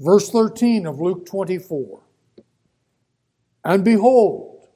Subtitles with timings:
[0.00, 2.00] Verse 13 of Luke 24.
[3.62, 4.66] And behold,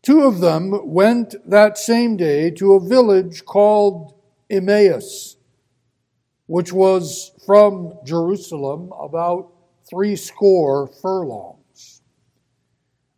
[0.00, 4.14] two of them went that same day to a village called
[4.48, 5.36] Emmaus,
[6.46, 9.50] which was from Jerusalem about
[9.90, 12.02] three score furlongs.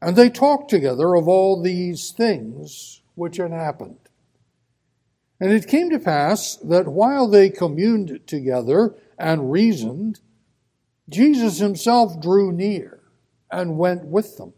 [0.01, 3.99] And they talked together of all these things which had happened.
[5.39, 10.21] And it came to pass that while they communed together and reasoned,
[11.09, 13.01] Jesus himself drew near
[13.51, 14.53] and went with them.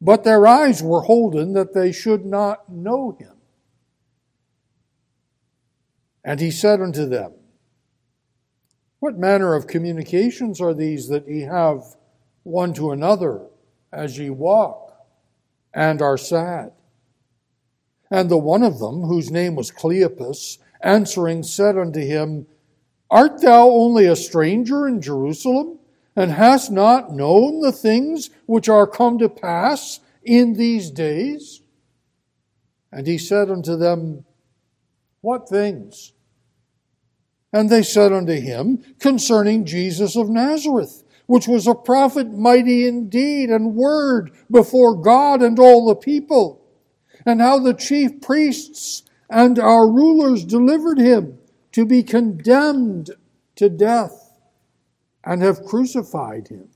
[0.00, 3.32] But their eyes were holden that they should not know him.
[6.22, 7.32] And he said unto them,
[9.00, 11.82] What manner of communications are these that ye have
[12.42, 13.46] one to another
[13.92, 14.92] as ye walk
[15.72, 16.72] and are sad?
[18.10, 22.46] And the one of them, whose name was Cleopas, answering said unto him,
[23.10, 25.78] Art thou only a stranger in Jerusalem,
[26.14, 31.62] and hast not known the things which are come to pass in these days?
[32.92, 34.24] And he said unto them,
[35.20, 36.12] What things?
[37.52, 43.08] And they said unto him, Concerning Jesus of Nazareth, which was a prophet mighty in
[43.08, 46.58] deed and word before God and all the people
[47.24, 51.38] and how the chief priests and our rulers delivered him
[51.72, 53.10] to be condemned
[53.56, 54.32] to death
[55.24, 56.68] and have crucified him.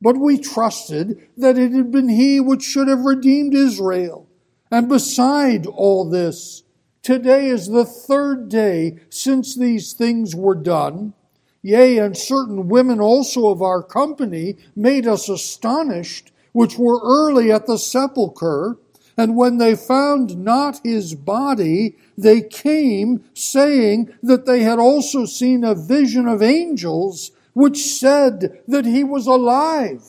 [0.00, 4.28] But we trusted that it had been he which should have redeemed Israel.
[4.70, 6.62] And beside all this,
[7.02, 11.14] today is the third day since these things were done.
[11.62, 17.66] Yea, and certain women also of our company made us astonished, which were early at
[17.66, 18.78] the sepulchre
[19.16, 25.64] and when they found not his body, they came saying that they had also seen
[25.64, 30.02] a vision of angels which said that he was alive.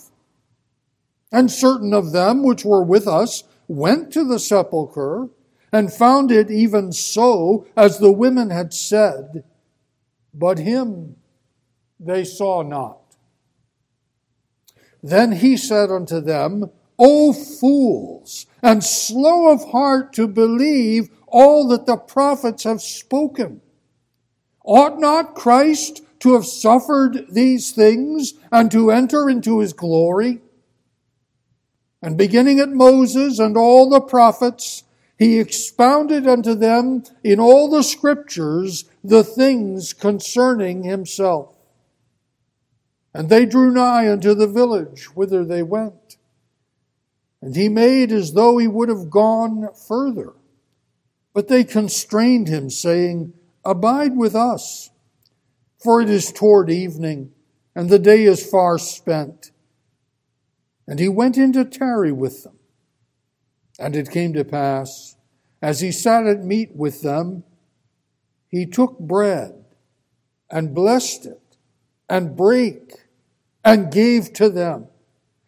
[1.31, 5.29] And certain of them which were with us went to the sepulchre
[5.71, 9.43] and found it even so as the women had said,
[10.33, 11.15] but him
[11.99, 12.99] they saw not.
[15.03, 16.69] Then he said unto them,
[16.99, 23.61] O fools, and slow of heart to believe all that the prophets have spoken.
[24.63, 30.41] Ought not Christ to have suffered these things and to enter into his glory?
[32.01, 34.83] And beginning at Moses and all the prophets,
[35.17, 41.55] he expounded unto them in all the scriptures the things concerning himself.
[43.13, 46.17] And they drew nigh unto the village whither they went.
[47.41, 50.33] And he made as though he would have gone further.
[51.33, 53.33] But they constrained him, saying,
[53.65, 54.89] Abide with us,
[55.77, 57.31] for it is toward evening,
[57.75, 59.51] and the day is far spent.
[60.87, 62.59] And he went in to tarry with them.
[63.79, 65.15] And it came to pass,
[65.61, 67.43] as he sat at meat with them,
[68.47, 69.63] he took bread
[70.49, 71.57] and blessed it
[72.09, 72.91] and brake
[73.63, 74.87] and gave to them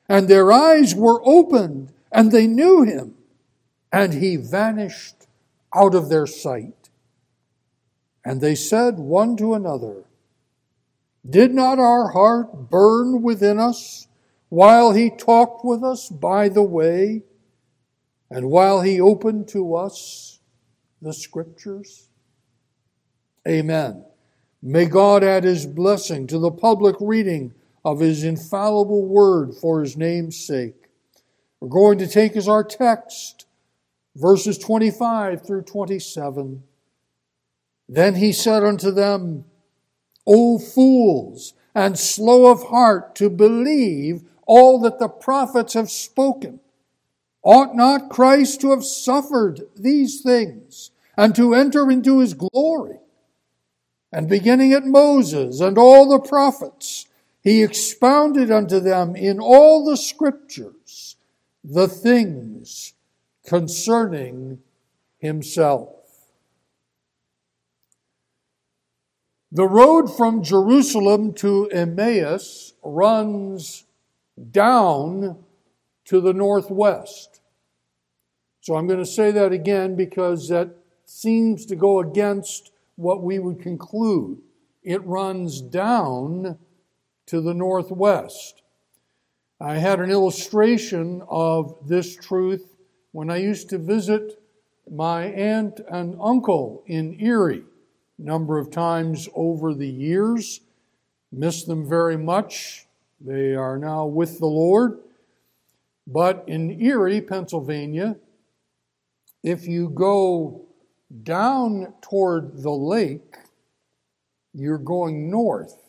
[0.08, 3.16] and their eyes were opened, and they knew him,
[3.92, 5.28] and he vanished
[5.74, 6.90] out of their sight.
[8.26, 10.04] And they said one to another,
[11.28, 14.08] Did not our heart burn within us
[14.50, 17.24] while he talked with us by the way,
[18.30, 20.40] and while he opened to us
[21.02, 22.10] the scriptures?
[23.48, 24.06] Amen.
[24.62, 27.54] May God add his blessing to the public reading
[27.86, 30.90] of his infallible word for his name's sake.
[31.60, 33.46] We're going to take as our text
[34.16, 36.64] verses 25 through 27.
[37.90, 39.46] Then he said unto them,
[40.26, 46.60] O fools, and slow of heart to believe all that the prophets have spoken.
[47.44, 53.00] Ought not Christ to have suffered these things and to enter into his glory?
[54.12, 57.08] And beginning at Moses and all the prophets,
[57.44, 61.18] he expounded unto them in all the scriptures
[61.64, 62.94] the things
[63.46, 64.60] concerning
[65.18, 65.90] himself.
[69.52, 73.86] The road from Jerusalem to Emmaus runs
[74.52, 75.44] down
[76.06, 77.42] to the northwest.
[78.62, 80.70] So I'm going to say that again because that
[81.06, 84.42] seems to go against what we would conclude.
[84.82, 86.58] It runs down
[87.28, 88.62] to the northwest.
[89.60, 92.76] I had an illustration of this truth
[93.12, 94.42] when I used to visit
[94.92, 97.64] my aunt and uncle in Erie
[98.18, 100.62] a number of times over the years.
[101.32, 102.86] miss them very much.
[103.20, 105.00] They are now with the Lord.
[106.06, 108.18] But in Erie, Pennsylvania,
[109.42, 110.66] if you go
[111.24, 113.36] down toward the lake,
[114.54, 115.83] you're going north.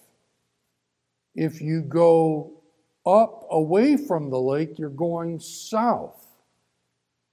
[1.35, 2.63] If you go
[3.07, 6.25] up away from the lake, you're going south.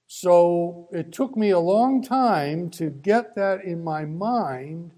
[0.06, 4.92] So it took me a long time to get that in my mind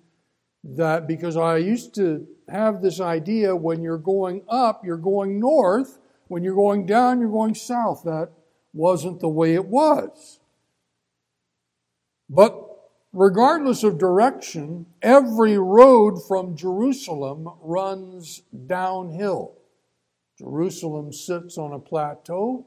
[0.65, 5.99] that because I used to have this idea when you're going up, you're going north,
[6.29, 8.03] when you're going down, you're going south.
[8.05, 8.31] That
[8.73, 10.41] wasn't the way it was.
[12.29, 12.64] But
[13.15, 19.55] regardless of direction, every road from Jerusalem runs downhill.
[20.37, 22.67] Jerusalem sits on a plateau,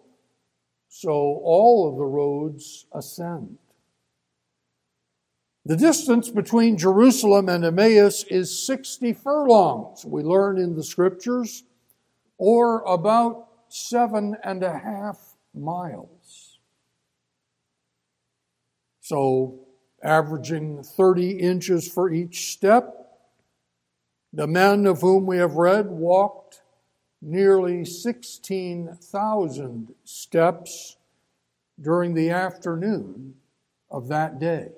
[0.87, 3.57] so all of the roads ascend.
[5.65, 11.65] The distance between Jerusalem and Emmaus is 60 furlongs, we learn in the scriptures,
[12.37, 16.59] or about seven and a half miles.
[19.01, 19.66] So,
[20.03, 22.93] averaging 30 inches for each step,
[24.33, 26.61] the men of whom we have read walked
[27.21, 30.97] nearly 16,000 steps
[31.79, 33.33] during the afternoon
[33.89, 34.69] of that day.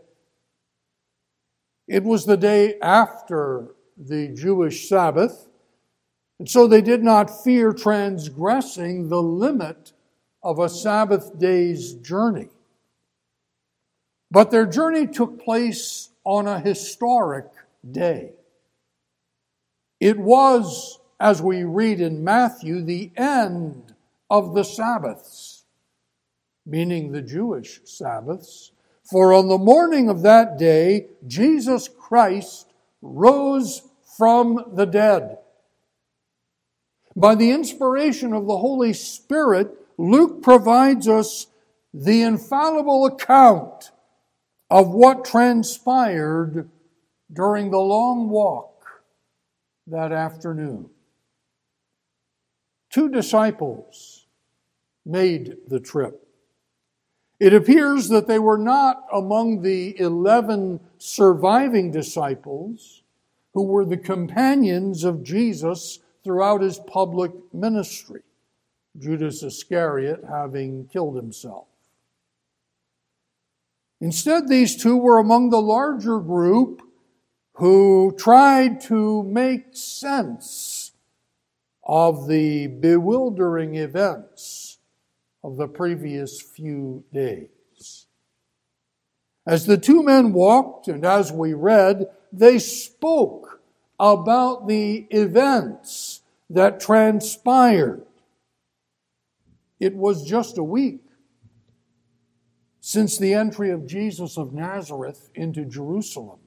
[1.88, 5.48] It was the day after the Jewish Sabbath,
[6.38, 9.92] and so they did not fear transgressing the limit
[10.44, 12.48] of a Sabbath day's journey.
[14.32, 17.48] But their journey took place on a historic
[17.90, 18.34] day.
[20.00, 23.96] It was, as we read in Matthew, the end
[24.30, 25.64] of the Sabbaths,
[26.66, 28.72] meaning the Jewish Sabbaths,
[29.04, 32.72] for on the morning of that day, Jesus Christ
[33.02, 33.82] rose
[34.18, 35.40] from the dead.
[37.16, 41.48] By the inspiration of the Holy Spirit, Luke provides us
[41.94, 43.92] the infallible account
[44.70, 46.70] of what transpired
[47.32, 48.86] during the long walk
[49.88, 50.90] that afternoon.
[52.90, 54.26] Two disciples
[55.06, 56.26] made the trip.
[57.40, 63.04] It appears that they were not among the 11 surviving disciples
[63.54, 68.22] who were the companions of Jesus throughout his public ministry,
[68.98, 71.69] Judas Iscariot having killed himself.
[74.02, 76.82] Instead, these two were among the larger group
[77.54, 80.94] who tried to make sense
[81.84, 84.78] of the bewildering events
[85.44, 88.06] of the previous few days.
[89.46, 93.60] As the two men walked, and as we read, they spoke
[94.00, 98.06] about the events that transpired.
[99.80, 101.02] It was just a week
[102.90, 106.40] since the entry of Jesus of Nazareth into Jerusalem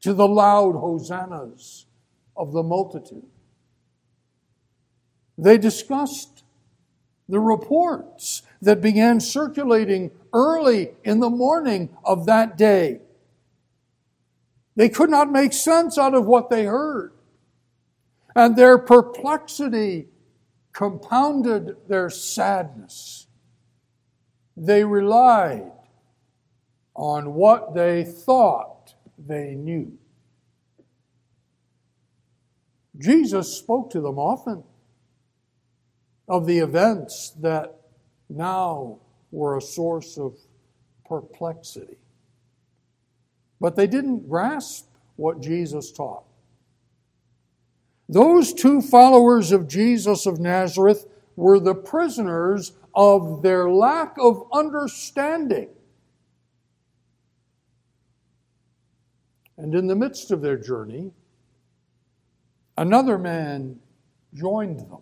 [0.00, 1.86] to the loud hosannas
[2.36, 3.26] of the multitude.
[5.36, 6.44] They discussed
[7.28, 13.00] the reports that began circulating early in the morning of that day.
[14.76, 17.10] They could not make sense out of what they heard.
[18.36, 20.06] And their perplexity
[20.72, 23.27] compounded their sadness.
[24.60, 25.70] They relied
[26.96, 29.96] on what they thought they knew.
[32.98, 34.64] Jesus spoke to them often
[36.28, 37.72] of the events that
[38.28, 38.98] now
[39.30, 40.36] were a source of
[41.06, 41.98] perplexity.
[43.60, 46.24] But they didn't grasp what Jesus taught.
[48.08, 55.68] Those two followers of Jesus of Nazareth were the prisoners of their lack of understanding.
[59.56, 61.12] And in the midst of their journey,
[62.76, 63.78] another man
[64.34, 64.98] joined them.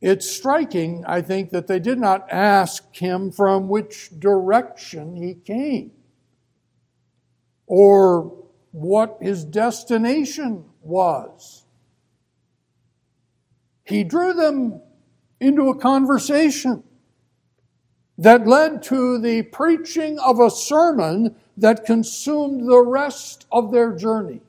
[0.00, 5.92] It's striking, I think, that they did not ask him from which direction he came
[7.66, 8.34] or
[8.72, 11.64] what his destination was.
[13.84, 14.80] He drew them
[15.44, 16.82] into a conversation
[18.16, 24.40] that led to the preaching of a sermon that consumed the rest of their journey.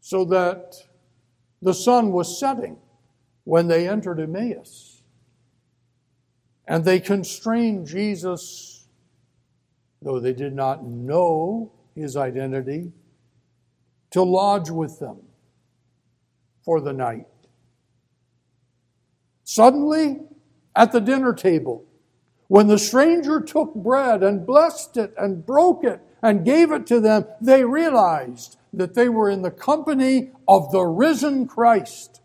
[0.00, 0.76] So that
[1.60, 2.76] the sun was setting
[3.44, 5.02] when they entered Emmaus.
[6.68, 8.86] And they constrained Jesus,
[10.02, 12.92] though they did not know his identity,
[14.10, 15.18] to lodge with them
[16.64, 17.26] for the night.
[19.46, 20.18] Suddenly,
[20.74, 21.84] at the dinner table,
[22.48, 26.98] when the stranger took bread and blessed it and broke it and gave it to
[26.98, 32.20] them, they realized that they were in the company of the risen Christ.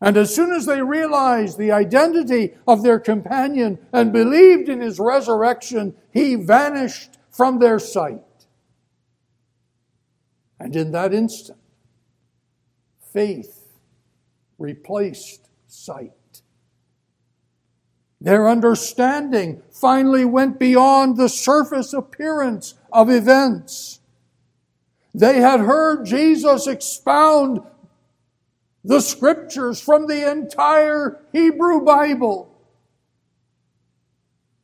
[0.00, 4.98] And as soon as they realized the identity of their companion and believed in his
[4.98, 8.22] resurrection, he vanished from their sight.
[10.58, 11.58] And in that instant,
[13.12, 13.74] faith
[14.58, 15.45] replaced
[15.76, 16.12] sight.
[18.20, 24.00] Their understanding finally went beyond the surface appearance of events.
[25.14, 27.60] They had heard Jesus expound
[28.82, 32.52] the scriptures from the entire Hebrew Bible.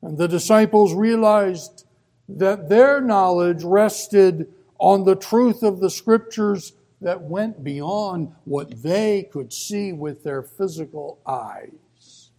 [0.01, 1.85] And the disciples realized
[2.29, 9.29] that their knowledge rested on the truth of the scriptures that went beyond what they
[9.33, 12.31] could see with their physical eyes.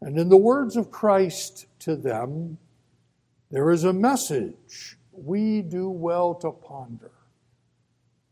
[0.00, 2.58] And in the words of Christ to them,
[3.50, 7.12] there is a message we do well to ponder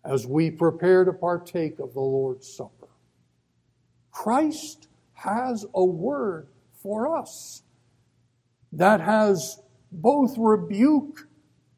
[0.05, 2.89] as we prepare to partake of the Lord's Supper.
[4.11, 6.49] Christ has a word
[6.83, 7.63] for us
[8.73, 11.29] that has both rebuke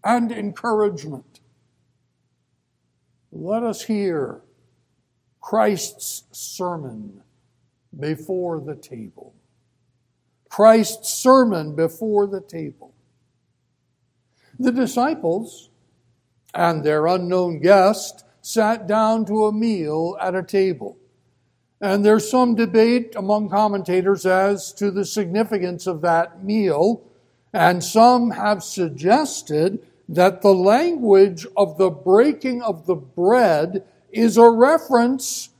[0.02, 1.36] and encouragement.
[3.38, 4.40] Let us hear
[5.43, 7.23] Christ's sermon
[7.99, 9.35] before the table.
[10.49, 12.95] Christ's sermon before the table.
[14.59, 15.69] The disciples
[16.55, 20.97] and their unknown guest sat down to a meal at a table.
[21.78, 27.02] And there's some debate among commentators as to the significance of that meal,
[27.52, 34.50] and some have suggested that the language of the breaking of the bread is a
[34.50, 35.50] reference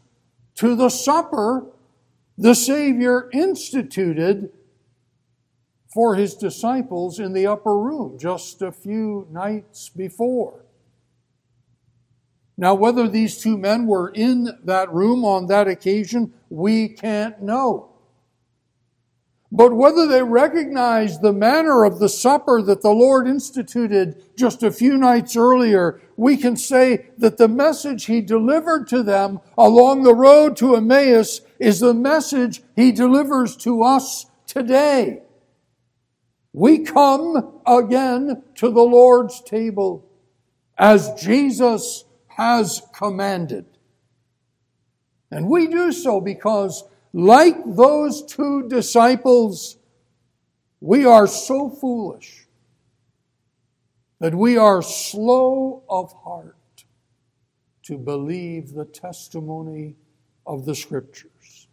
[0.55, 1.67] to the supper
[2.39, 4.51] the Savior instituted
[5.93, 10.67] for his disciples in the upper room just a few nights before.
[12.59, 17.96] Now, whether these two men were in that room on that occasion, we can't know.
[19.53, 24.73] But whether they recognized the manner of the supper that the Lord instituted just a
[24.73, 30.15] few nights earlier, we can say that the message he delivered to them along the
[30.15, 35.23] road to Emmaus is the message he delivers to us today.
[36.53, 40.09] We come again to the Lord's table
[40.79, 43.67] as Jesus has commanded.
[45.31, 46.85] And we do so because,
[47.17, 49.79] like those two disciples,
[50.83, 52.47] we are so foolish
[54.21, 56.85] that we are slow of heart
[57.85, 59.97] to believe the testimony
[60.47, 61.69] of the Scriptures.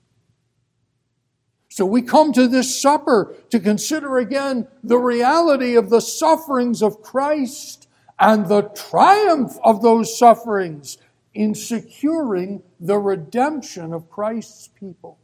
[1.67, 7.01] So we come to this supper to consider again the reality of the sufferings of
[7.01, 10.99] Christ and the triumph of those sufferings
[11.33, 15.17] in securing the redemption of Christ's people.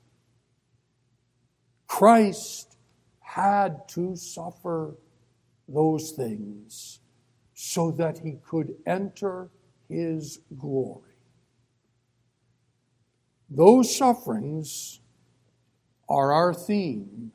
[1.90, 2.78] Christ
[3.20, 4.96] had to suffer
[5.68, 7.00] those things
[7.56, 9.50] so that he could enter
[9.90, 11.16] his glory.
[13.50, 15.02] Those sufferings
[16.08, 17.32] are our theme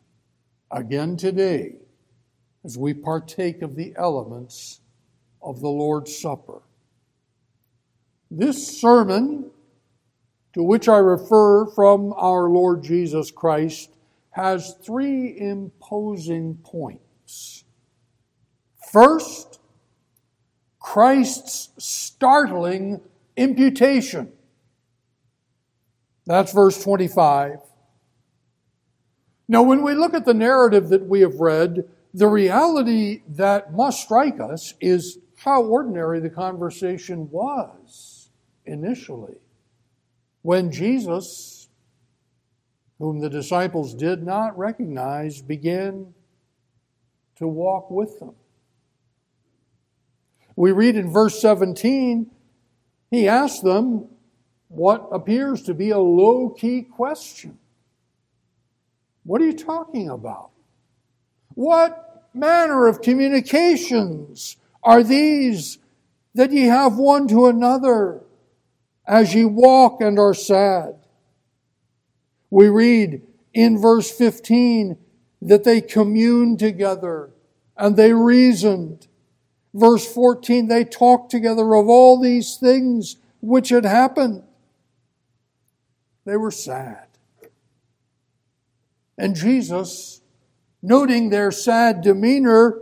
[0.71, 1.75] again today
[2.65, 4.81] as we partake of the elements
[5.43, 6.63] of the Lord's Supper.
[8.31, 9.51] This sermon,
[10.53, 13.94] to which I refer from our Lord Jesus Christ,
[14.35, 17.62] has three imposing points.
[18.91, 19.61] First,
[20.81, 23.00] Christ's startling
[23.37, 24.33] imputation.
[26.26, 27.59] That's verse 25.
[29.47, 34.03] Now, when we look at the narrative that we have read, the reality that must
[34.03, 38.31] strike us is how ordinary the conversation was
[38.67, 39.37] initially.
[40.43, 41.63] When Jesus,
[42.99, 46.15] whom the disciples did not recognize, began
[47.37, 48.35] to walk with them.
[50.57, 52.31] We read in verse 17,
[53.11, 54.09] he asked them
[54.69, 57.59] what appears to be a low key question.
[59.25, 60.51] What are you talking about?
[61.55, 65.79] What manner of communications are these
[66.35, 68.23] that ye have one to another
[69.07, 70.97] as ye walk and are sad.
[72.55, 73.21] We read
[73.53, 74.97] in verse 15
[75.43, 77.31] that they communed together
[77.77, 79.09] and they reasoned
[79.75, 84.45] verse 14, they talked together of all these things which had happened.
[86.25, 87.09] They were sad.
[89.19, 90.21] And Jesus,
[90.81, 92.79] noting their sad demeanor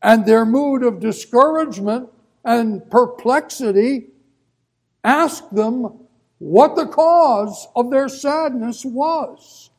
[0.00, 2.08] and their mood of discouragement
[2.42, 4.06] and perplexity,
[5.04, 6.03] asked them
[6.44, 9.70] what the cause of their sadness was.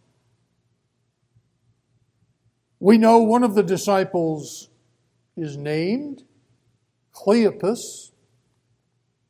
[2.80, 4.70] We know one of the disciples
[5.38, 6.24] is named
[7.14, 8.10] Cleopas,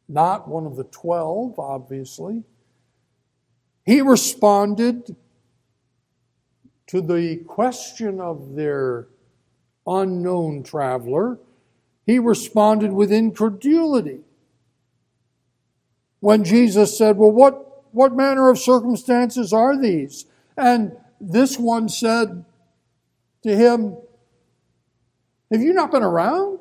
[0.08, 2.44] not one of the twelve, obviously.
[3.86, 5.18] He responded
[6.88, 9.10] to the question of their
[9.86, 11.38] unknown traveler,
[12.06, 14.22] he responded with incredulity.
[16.25, 20.25] When Jesus said, Well, what, what manner of circumstances are these?
[20.58, 22.46] And this one said
[23.44, 23.96] to him,
[25.51, 26.58] Have you not been around?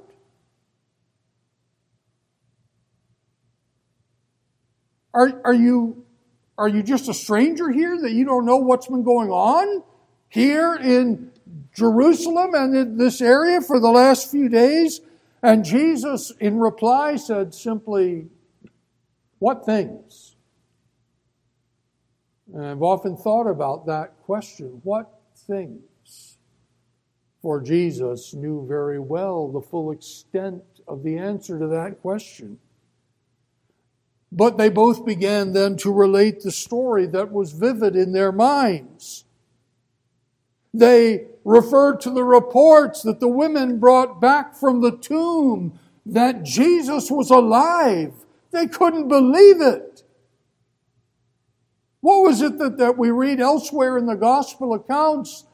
[5.15, 6.05] Are, are, you,
[6.59, 9.83] are you just a stranger here that you don't know what's been going on
[10.29, 11.31] here in
[11.75, 15.01] Jerusalem and in this area for the last few days?
[15.43, 18.27] And Jesus, in reply, said simply,
[19.39, 20.37] What things?
[22.53, 24.81] And I've often thought about that question.
[24.85, 25.11] What
[25.47, 26.39] things?
[27.43, 32.59] For Jesus knew very well the full extent of the answer to that question.
[34.33, 39.25] But they both began then to relate the story that was vivid in their minds.
[40.73, 47.11] They referred to the reports that the women brought back from the tomb that Jesus
[47.11, 48.13] was alive.
[48.55, 50.05] They couldn't believe it.
[52.01, 55.45] What was it that, that we read elsewhere in the gospel accounts?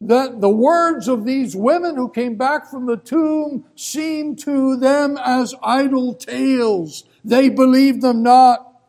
[0.00, 5.18] That the words of these women who came back from the tomb seemed to them
[5.22, 7.04] as idle tales.
[7.22, 8.80] They believed them not.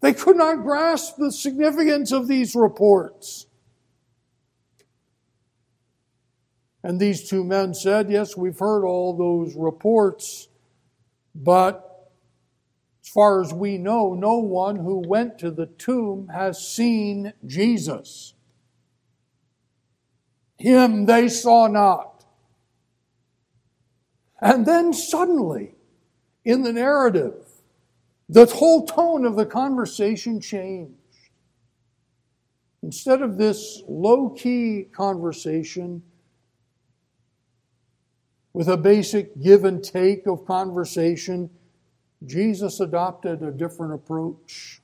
[0.00, 3.46] They could not grasp the significance of these reports.
[6.82, 10.48] And these two men said, Yes, we've heard all those reports,
[11.34, 11.84] but
[13.08, 18.34] as far as we know, no one who went to the tomb has seen Jesus.
[20.58, 22.26] Him they saw not.
[24.42, 25.74] And then suddenly,
[26.44, 27.46] in the narrative,
[28.28, 30.92] the whole tone of the conversation changed.
[32.82, 36.02] Instead of this low key conversation,
[38.52, 41.48] with a basic give and take of conversation,
[42.24, 44.80] Jesus adopted a different approach.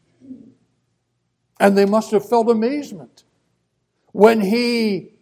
[1.58, 3.24] And they must have felt amazement
[4.12, 5.14] when he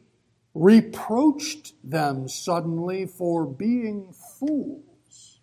[0.55, 5.41] reproached them suddenly for being fools.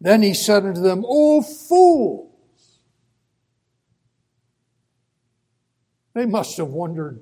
[0.00, 2.30] Then he said unto them, O fools!
[6.14, 7.20] They must have wondered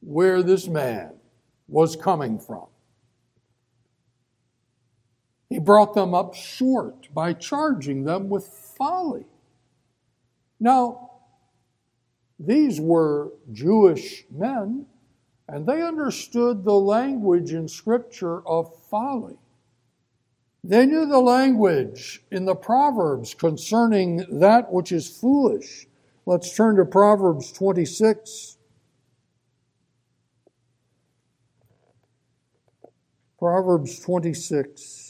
[0.00, 1.12] where this man
[1.66, 2.66] was coming from.
[5.48, 9.26] He brought them up short by charging them with folly.
[10.60, 11.10] Now,
[12.38, 14.86] these were Jewish men,
[15.48, 19.38] and they understood the language in Scripture of folly.
[20.62, 25.86] They knew the language in the Proverbs concerning that which is foolish.
[26.26, 28.58] Let's turn to Proverbs 26.
[33.38, 35.07] Proverbs 26.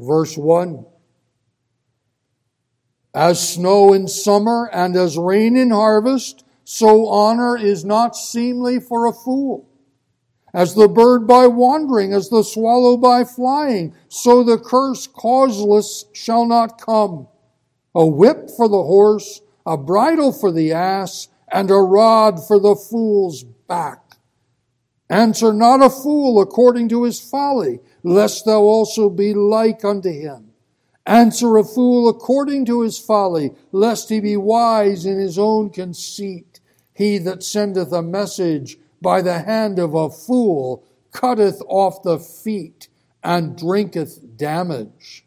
[0.00, 0.86] Verse 1
[3.14, 9.06] As snow in summer and as rain in harvest, so honor is not seemly for
[9.06, 9.68] a fool.
[10.54, 16.46] As the bird by wandering, as the swallow by flying, so the curse causeless shall
[16.46, 17.28] not come.
[17.94, 22.74] A whip for the horse, a bridle for the ass, and a rod for the
[22.74, 24.16] fool's back.
[25.10, 30.52] Answer not a fool according to his folly, lest thou also be like unto him.
[31.06, 36.60] Answer a fool according to his folly, lest he be wise in his own conceit.
[36.92, 42.88] He that sendeth a message by the hand of a fool cutteth off the feet
[43.22, 45.24] and drinketh damage.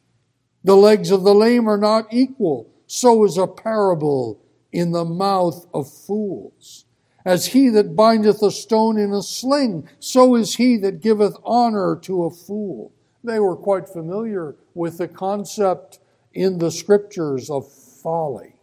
[0.63, 4.39] The legs of the lame are not equal, so is a parable
[4.71, 6.85] in the mouth of fools.
[7.25, 11.97] As he that bindeth a stone in a sling, so is he that giveth honor
[12.03, 12.93] to a fool.
[13.23, 15.99] They were quite familiar with the concept
[16.33, 18.55] in the scriptures of folly.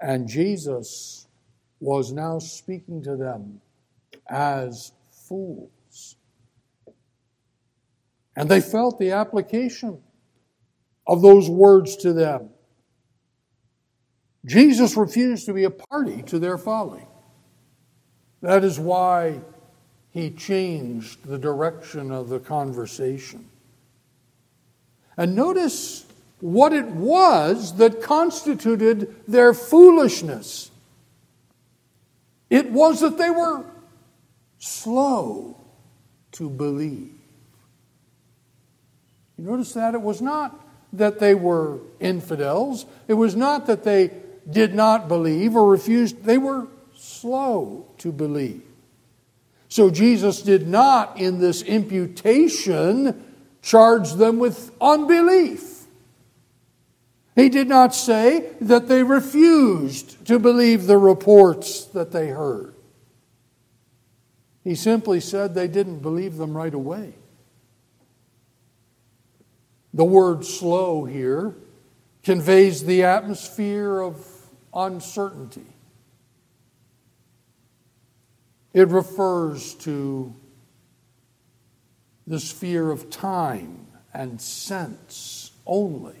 [0.00, 1.26] And Jesus
[1.80, 3.60] was now speaking to them
[4.28, 6.16] as fools.
[8.36, 10.00] And they felt the application
[11.06, 12.50] of those words to them.
[14.46, 17.06] Jesus refused to be a party to their folly.
[18.44, 19.40] That is why
[20.10, 23.48] he changed the direction of the conversation.
[25.16, 26.04] And notice
[26.40, 30.70] what it was that constituted their foolishness.
[32.50, 33.64] It was that they were
[34.58, 35.56] slow
[36.32, 37.14] to believe.
[39.38, 39.94] You notice that?
[39.94, 44.10] It was not that they were infidels, it was not that they
[44.50, 48.62] did not believe or refused, they were slow to believe.
[49.68, 53.24] So Jesus did not, in this imputation,
[53.62, 55.84] charge them with unbelief.
[57.34, 62.74] He did not say that they refused to believe the reports that they heard.
[64.62, 67.14] He simply said they didn't believe them right away.
[69.92, 71.54] The word slow here
[72.22, 74.26] conveys the atmosphere of
[74.72, 75.73] uncertainty.
[78.74, 80.34] It refers to
[82.26, 86.16] the sphere of time and sense only.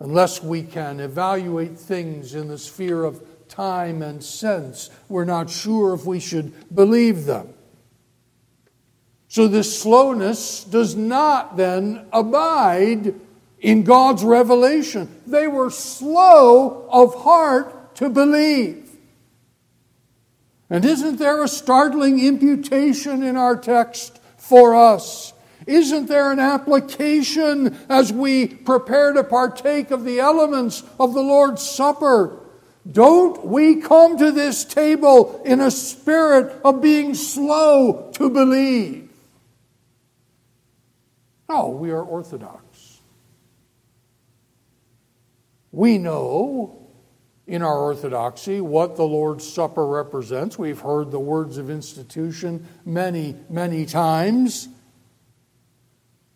[0.00, 5.92] Unless we can evaluate things in the sphere of time and sense, we're not sure
[5.92, 7.52] if we should believe them.
[9.28, 13.14] So, this slowness does not then abide
[13.60, 15.22] in God's revelation.
[15.26, 18.89] They were slow of heart to believe.
[20.70, 25.32] And isn't there a startling imputation in our text for us?
[25.66, 31.62] Isn't there an application as we prepare to partake of the elements of the Lord's
[31.62, 32.38] Supper?
[32.90, 39.10] Don't we come to this table in a spirit of being slow to believe?
[41.48, 43.00] No, we are orthodox.
[45.72, 46.79] We know
[47.50, 50.56] in our orthodoxy what the Lord's Supper represents.
[50.56, 54.68] We've heard the words of institution many, many times.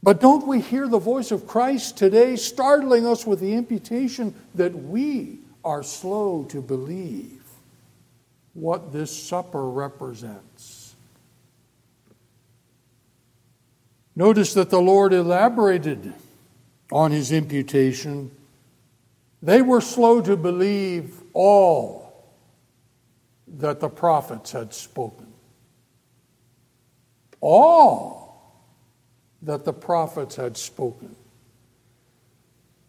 [0.03, 4.75] But don't we hear the voice of Christ today startling us with the imputation that
[4.75, 7.45] we are slow to believe
[8.55, 10.97] what this supper represents?
[14.17, 16.13] Notice that the Lord elaborated
[16.91, 18.33] on his imputation
[19.45, 22.25] they were slow to believe all
[23.47, 25.27] that the prophets had spoken.
[27.43, 28.65] All
[29.43, 31.15] that the prophets had spoken.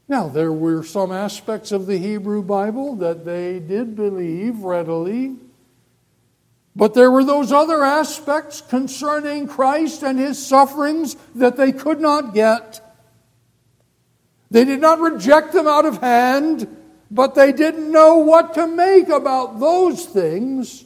[0.07, 5.35] Now, there were some aspects of the Hebrew Bible that they did believe readily,
[6.73, 12.33] but there were those other aspects concerning Christ and his sufferings that they could not
[12.33, 12.79] get.
[14.55, 16.65] They did not reject them out of hand,
[17.11, 20.85] but they didn't know what to make about those things.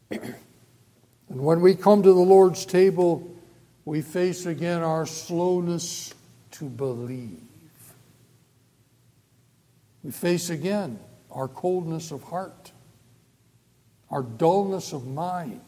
[0.10, 0.34] and
[1.28, 3.32] when we come to the Lord's table,
[3.84, 6.12] we face again our slowness
[6.50, 7.38] to believe.
[10.02, 10.98] We face again
[11.30, 12.72] our coldness of heart,
[14.10, 15.60] our dullness of mind.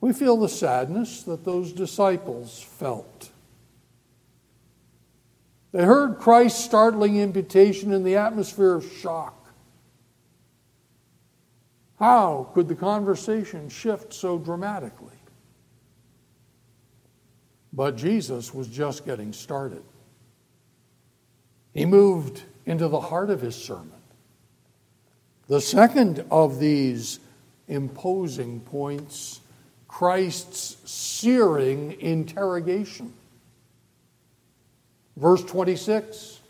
[0.00, 3.30] We feel the sadness that those disciples felt.
[5.72, 9.34] They heard Christ's startling invitation in the atmosphere of shock.
[11.98, 15.12] How could the conversation shift so dramatically?
[17.72, 19.82] But Jesus was just getting started.
[21.74, 23.92] He moved into the heart of his sermon.
[25.48, 27.20] The second of these
[27.66, 29.40] imposing points
[29.86, 33.12] Christ's searing interrogation.
[35.18, 36.40] Verse 26.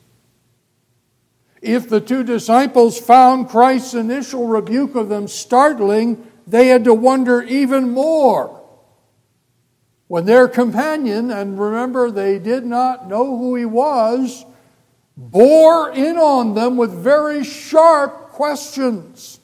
[1.62, 7.42] If the two disciples found Christ's initial rebuke of them startling, they had to wonder
[7.42, 8.54] even more.
[10.06, 14.44] When their companion, and remember they did not know who he was,
[15.16, 19.40] bore in on them with very sharp questions.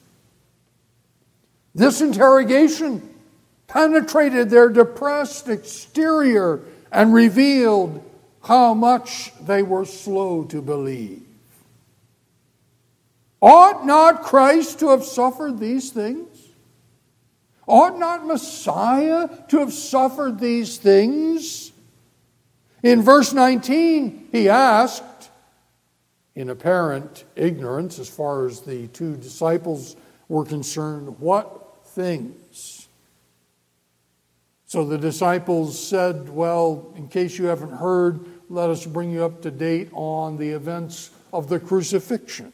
[1.73, 3.15] This interrogation
[3.67, 6.61] penetrated their depressed exterior
[6.91, 8.04] and revealed
[8.45, 11.23] how much they were slow to believe.
[13.41, 16.27] Ought not Christ to have suffered these things?
[17.67, 21.71] Ought not Messiah to have suffered these things?
[22.83, 25.03] In verse 19, he asked,
[26.35, 29.95] in apparent ignorance as far as the two disciples
[30.27, 32.87] were concerned, What things?
[34.67, 39.41] So the disciples said, Well, in case you haven't heard, let us bring you up
[39.41, 42.53] to date on the events of the crucifixion.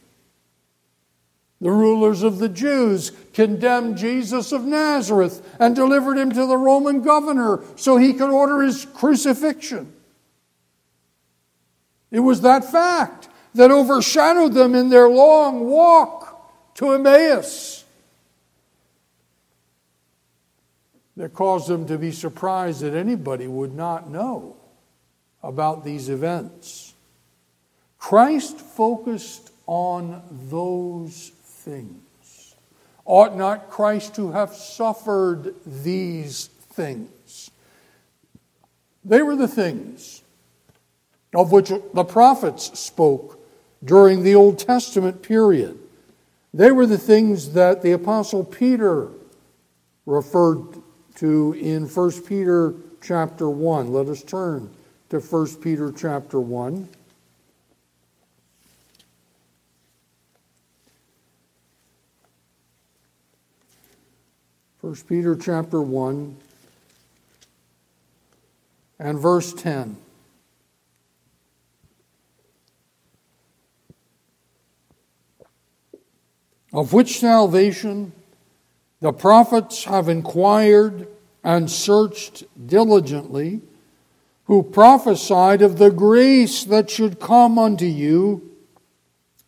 [1.60, 7.04] The rulers of the Jews condemned Jesus of Nazareth and delivered him to the Roman
[7.04, 9.94] governor so he could order his crucifixion.
[12.10, 17.86] It was that fact that overshadowed them in their long walk to Emmaus
[21.16, 24.56] that caused them to be surprised that anybody would not know
[25.44, 26.94] about these events.
[27.98, 32.56] Christ focused on those things.
[33.06, 37.52] Ought not Christ to have suffered these things?
[39.04, 40.22] They were the things
[41.34, 43.40] of which the prophets spoke
[43.84, 45.78] during the Old Testament period.
[46.54, 49.08] They were the things that the Apostle Peter
[50.06, 50.82] referred
[51.16, 53.92] to in 1 Peter chapter 1.
[53.94, 54.70] Let us turn
[55.12, 56.88] to 1 Peter chapter 1.
[64.82, 66.38] First Peter chapter 1
[69.00, 69.98] and verse 10.
[76.74, 78.14] of which salvation
[79.02, 81.06] the prophets have inquired
[81.44, 83.60] and searched diligently,
[84.52, 88.52] who prophesied of the grace that should come unto you,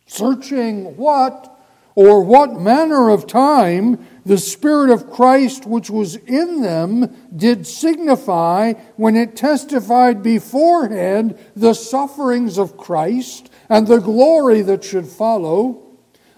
[0.06, 1.60] searching what
[1.94, 8.72] or what manner of time the Spirit of Christ which was in them did signify
[8.96, 15.82] when it testified beforehand the sufferings of Christ and the glory that should follow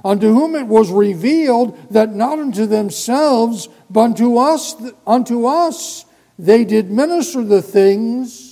[0.05, 4.74] unto whom it was revealed that not unto themselves, but unto us,
[5.07, 6.05] unto us
[6.37, 8.45] they did minister the things,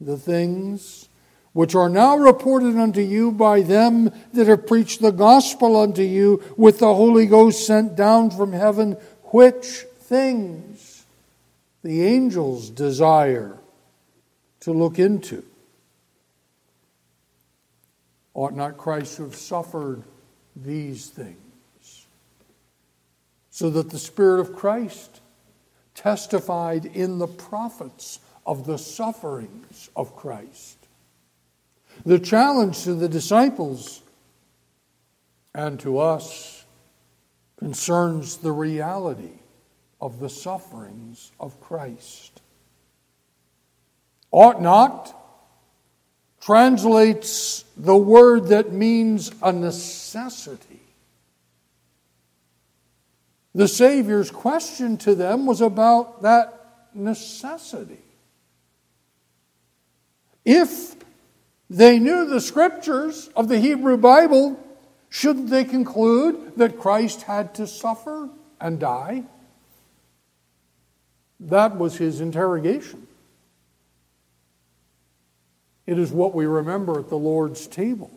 [0.00, 1.08] the things
[1.52, 6.42] which are now reported unto you by them that have preached the gospel unto you
[6.56, 8.92] with the Holy Ghost sent down from heaven,
[9.24, 11.04] which things
[11.82, 13.58] the angels desire
[14.60, 15.42] to look into.
[18.34, 20.04] Ought not Christ to have suffered
[20.54, 22.06] these things,
[23.50, 25.20] so that the Spirit of Christ
[25.94, 30.76] testified in the prophets of the sufferings of Christ.
[32.04, 34.02] The challenge to the disciples
[35.54, 36.64] and to us
[37.60, 39.38] concerns the reality
[40.00, 42.42] of the sufferings of Christ.
[44.32, 45.16] Ought not
[46.40, 50.82] translates the word that means a necessity.
[53.54, 57.98] The Savior's question to them was about that necessity.
[60.52, 60.96] If
[61.70, 64.58] they knew the scriptures of the Hebrew Bible,
[65.08, 68.28] shouldn't they conclude that Christ had to suffer
[68.60, 69.22] and die?
[71.38, 73.06] That was his interrogation.
[75.86, 78.10] It is what we remember at the Lord's table.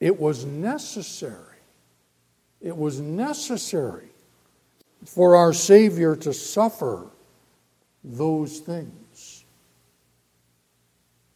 [0.00, 1.58] It was necessary.
[2.60, 4.08] It was necessary
[5.04, 7.06] for our Savior to suffer
[8.02, 9.05] those things.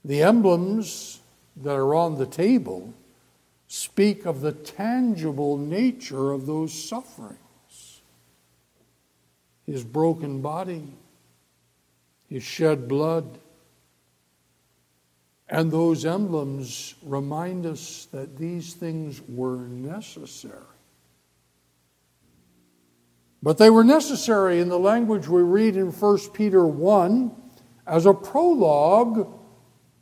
[0.04, 1.20] The emblems
[1.56, 2.94] that are on the table
[3.68, 8.00] speak of the tangible nature of those sufferings.
[9.66, 10.88] His broken body,
[12.28, 13.38] his shed blood,
[15.48, 20.54] and those emblems remind us that these things were necessary.
[23.42, 27.32] But they were necessary in the language we read in 1 Peter 1
[27.86, 29.39] as a prologue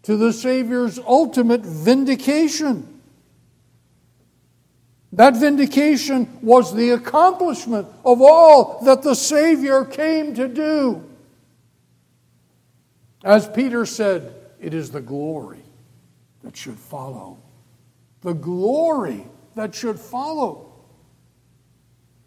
[0.04, 2.98] to the Savior's ultimate vindication.
[5.12, 11.04] That vindication was the accomplishment of all that the Savior came to do.
[13.24, 15.62] As Peter said, it is the glory
[16.42, 17.38] that should follow.
[18.22, 20.72] The glory that should follow.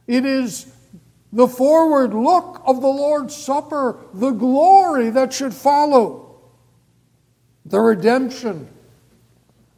[0.07, 0.73] It is
[1.31, 6.20] the forward look of the Lord's Supper, the glory that should follow.
[7.71, 8.67] The redemption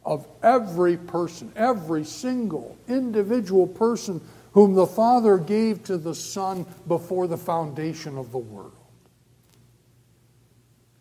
[0.04, 7.28] of every person, every single individual person whom the Father gave to the Son before
[7.28, 8.72] the foundation of the world.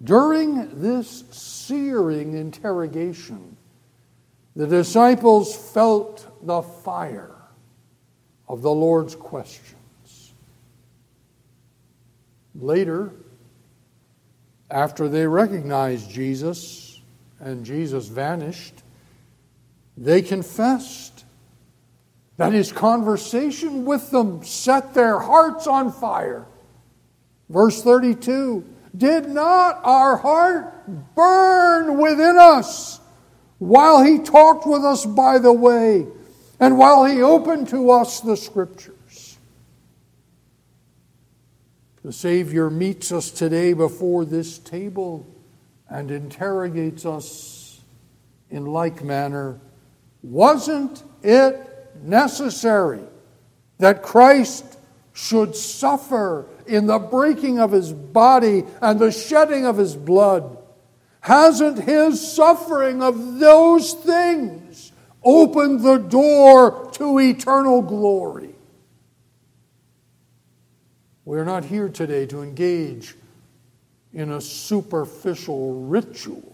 [0.03, 3.57] During this searing interrogation,
[4.55, 7.35] the disciples felt the fire
[8.47, 10.33] of the Lord's questions.
[12.53, 13.11] Later,
[14.69, 16.82] after they recognized Jesus
[17.43, 18.73] and Jesus vanished,
[19.97, 21.25] they confessed
[22.37, 26.45] that his conversation with them set their hearts on fire.
[27.49, 32.99] Verse 32 Did not our heart burn within us
[33.59, 36.07] while he talked with us by the way
[36.59, 39.37] and while he opened to us the scriptures?
[42.03, 45.25] The Savior meets us today before this table
[45.93, 47.79] and interrogates us
[48.49, 49.59] in like manner.
[50.23, 51.69] Wasn't it
[52.01, 53.03] necessary
[53.77, 54.65] that Christ
[55.13, 60.57] should suffer in the breaking of his body and the shedding of his blood?
[61.19, 64.91] Hasn't his suffering of those things
[65.23, 68.55] opened the door to eternal glory?
[71.23, 73.15] We're not here today to engage
[74.13, 76.53] in a superficial ritual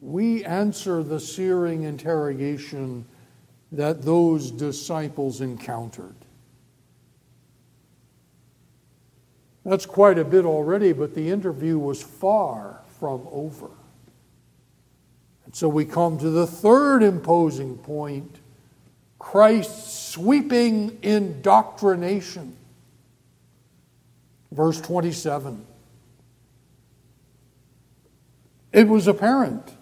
[0.00, 3.04] we answer the searing interrogation
[3.72, 6.14] that those disciples encountered.
[9.64, 13.68] That's quite a bit already, but the interview was far from over.
[15.44, 18.38] And so we come to the third imposing point
[19.18, 22.56] Christ's sweeping indoctrination.
[24.50, 25.64] Verse 27.
[28.72, 29.74] It was apparent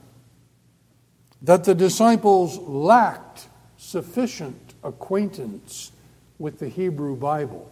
[1.42, 5.92] that the disciples lacked sufficient acquaintance
[6.38, 7.70] with the Hebrew Bible.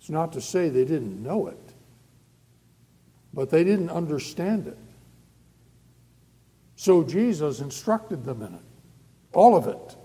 [0.00, 1.72] It's not to say they didn't know it,
[3.34, 4.78] but they didn't understand it.
[6.76, 8.62] So Jesus instructed them in it,
[9.32, 9.96] all of it.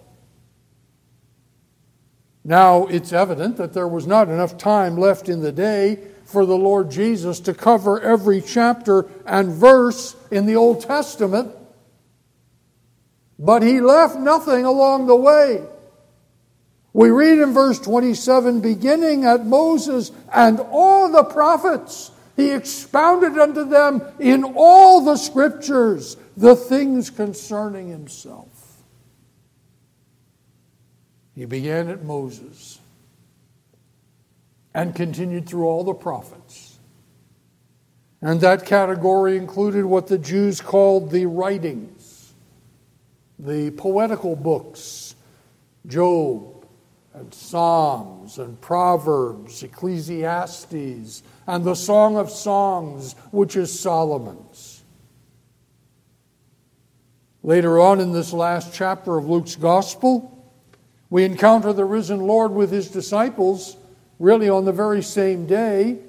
[2.44, 6.58] Now, it's evident that there was not enough time left in the day for the
[6.58, 11.54] Lord Jesus to cover every chapter and verse in the Old Testament
[13.44, 15.64] but he left nothing along the way.
[16.94, 23.68] We read in verse 27 beginning at Moses and all the prophets, he expounded unto
[23.68, 28.48] them in all the scriptures the things concerning himself.
[31.36, 32.80] He began at Moses
[34.74, 36.78] and continued through all the prophets.
[38.22, 42.04] And that category included what the Jews called the writings
[43.40, 45.16] the poetical books,
[45.86, 46.66] Job
[47.14, 54.84] and Psalms and Proverbs, Ecclesiastes, and the Song of Songs, which is Solomon's.
[57.44, 60.33] Later on in this last chapter of Luke's Gospel,
[61.14, 63.78] we encounter the risen Lord with his disciples,
[64.18, 66.00] really on the very same day.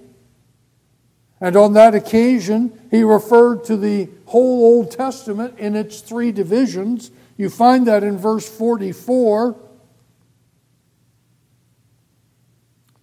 [1.42, 7.10] And on that occasion, he referred to the whole Old Testament in its three divisions.
[7.36, 9.54] You find that in verse 44.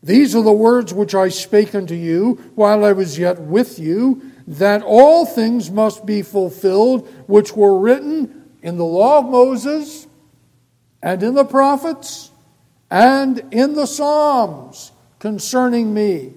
[0.01, 4.23] These are the words which I spake unto you while I was yet with you,
[4.47, 10.07] that all things must be fulfilled which were written in the law of Moses,
[11.01, 12.31] and in the prophets,
[12.89, 16.33] and in the Psalms concerning me.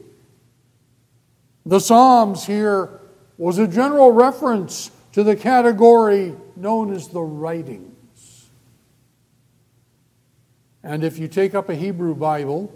[1.67, 3.01] The Psalms here
[3.39, 8.51] was a general reference to the category known as the writings.
[10.83, 12.73] And if you take up a Hebrew Bible,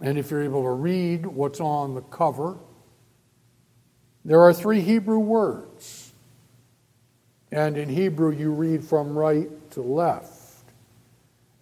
[0.00, 2.56] and if you're able to read what's on the cover,
[4.24, 5.99] there are three Hebrew words.
[7.52, 10.34] And in Hebrew, you read from right to left.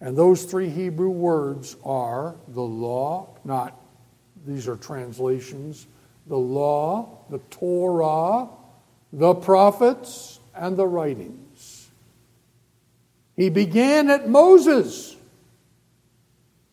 [0.01, 3.75] And those three Hebrew words are the law, not
[4.45, 5.87] these are translations
[6.29, 8.47] the law, the Torah,
[9.11, 11.89] the prophets, and the writings.
[13.35, 15.15] He began at Moses.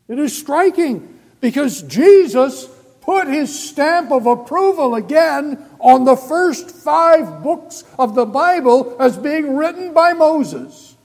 [0.09, 2.69] It is striking because Jesus
[3.07, 9.17] put his stamp of approval again on the first five books of the Bible as
[9.17, 10.97] being written by Moses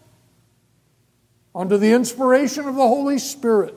[1.54, 3.76] under the inspiration of the Holy Spirit.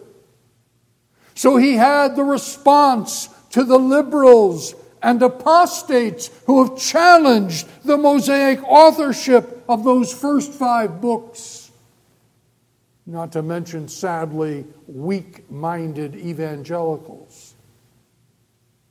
[1.34, 8.62] So he had the response to the liberals and apostates who have challenged the Mosaic
[8.62, 11.70] authorship of those first five books.
[13.04, 17.43] Not to mention, sadly, weak minded evangelicals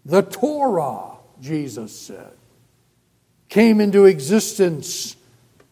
[0.06, 2.34] The Torah, Jesus said,
[3.50, 5.16] came into existence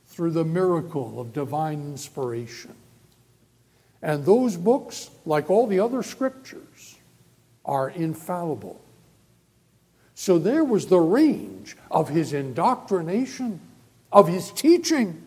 [0.08, 2.76] through the miracle of divine inspiration.
[4.02, 6.98] And those books, like all the other scriptures,
[7.66, 8.82] are infallible.
[10.16, 13.60] So there was the range of his indoctrination,
[14.12, 15.24] of his teaching.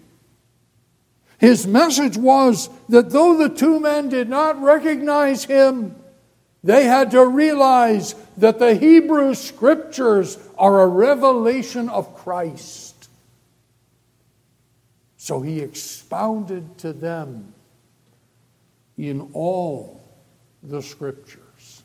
[1.38, 5.96] His message was that though the two men did not recognize him,
[6.64, 13.10] they had to realize that the Hebrew scriptures are a revelation of Christ.
[15.18, 17.52] So he expounded to them
[18.96, 20.02] in all
[20.62, 21.82] the scriptures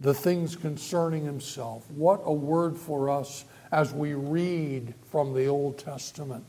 [0.00, 1.90] the things concerning himself.
[1.90, 6.44] What a word for us as we read from the Old Testament.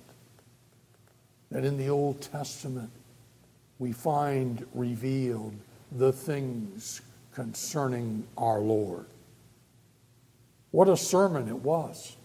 [1.51, 2.89] That in the Old Testament
[3.79, 5.53] we find revealed
[5.93, 7.01] the things
[7.35, 9.05] concerning our Lord.
[10.71, 12.15] What a sermon it was.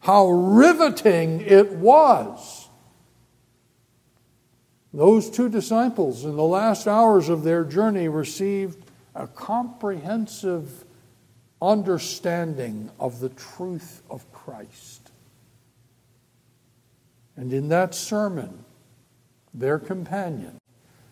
[0.00, 2.68] How riveting it was.
[4.92, 8.84] Those two disciples, in the last hours of their journey, received
[9.14, 10.84] a comprehensive
[11.62, 15.10] understanding of the truth of Christ.
[17.36, 18.64] And in that sermon,
[19.52, 20.58] their companion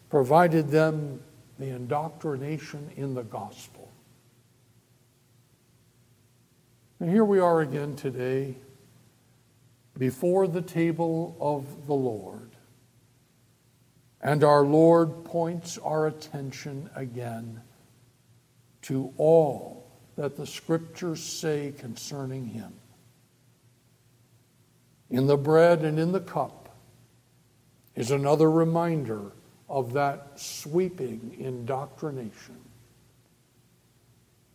[0.09, 1.21] provided them
[1.59, 3.91] the indoctrination in the gospel.
[7.01, 8.57] And here we are again today
[9.97, 12.51] before the table of the Lord.
[14.21, 17.63] And our Lord points our attention again
[18.83, 19.87] to all
[20.17, 22.73] that the scriptures say concerning him.
[25.11, 26.77] In the bread and in the cup
[27.95, 29.33] is another reminder
[29.69, 32.57] of that sweeping indoctrination.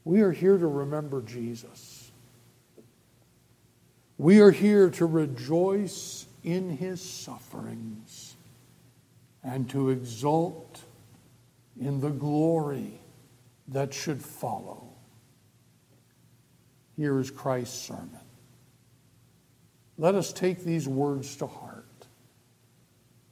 [0.05, 2.11] We are here to remember Jesus.
[4.17, 8.35] We are here to rejoice in his sufferings
[9.43, 10.81] and to exult
[11.79, 12.99] in the glory
[13.69, 14.89] that should follow.
[16.95, 18.19] Here is Christ's sermon.
[19.97, 21.72] Let us take these words to heart.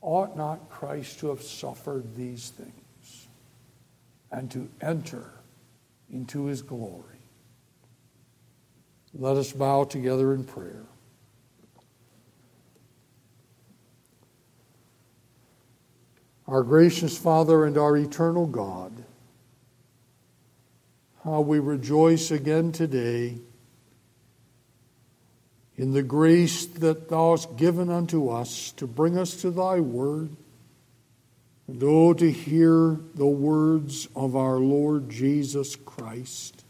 [0.02, 3.28] Ought not Christ to have suffered these things
[4.32, 5.32] and to enter
[6.12, 7.06] into his glory?
[9.14, 10.86] Let us bow together in prayer.
[16.48, 18.92] Our gracious Father and our eternal God,
[21.24, 23.38] how we rejoice again today
[25.82, 30.30] in the grace that thou hast given unto us to bring us to thy word,
[31.68, 36.64] and oh, to hear the words of our Lord Jesus Christ.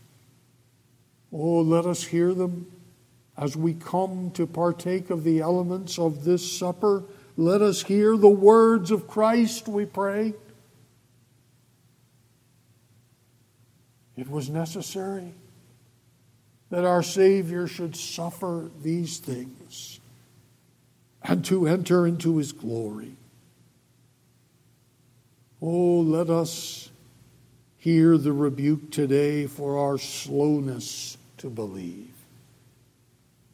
[1.30, 2.72] Oh, let us hear them
[3.38, 7.03] as we come to partake of the elements of this supper.
[7.36, 10.36] Let us hear the words of Christ, we pray.
[14.16, 15.34] It was necessary
[16.72, 19.99] that our Savior should suffer these things
[21.22, 23.15] and to enter into his glory.
[25.61, 26.89] Oh, let us
[27.78, 32.07] hear the rebuke today for our slowness to believe.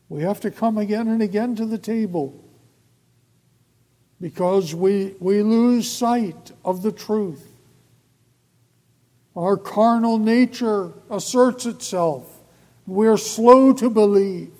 [0.10, 2.40] We have to come again and again to the table
[4.22, 7.52] because we, we lose sight of the truth.
[9.36, 12.37] Our carnal nature asserts itself.
[12.88, 14.54] We are slow to believe.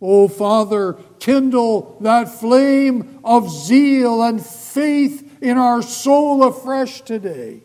[0.00, 7.62] Oh, Father, kindle that flame of zeal and faith in our soul afresh today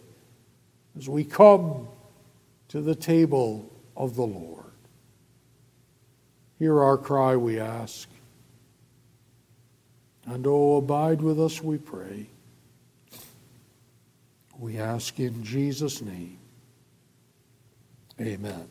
[0.97, 1.89] as we come
[2.69, 4.63] to the table of the Lord.
[6.57, 8.07] Hear our cry, we ask.
[10.25, 12.27] And oh, abide with us, we pray.
[14.57, 16.39] We ask in Jesus' name.
[18.19, 18.67] Amen.